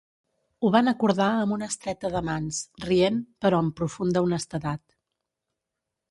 Ho 0.61 0.69
van 0.75 0.87
acordar 0.91 1.25
amb 1.41 1.55
una 1.57 1.67
estreta 1.73 2.09
de 2.15 2.21
mans, 2.29 2.61
rient, 2.85 3.19
però 3.45 3.59
amb 3.65 3.75
profunda 3.81 4.23
honestedat. 4.29 4.83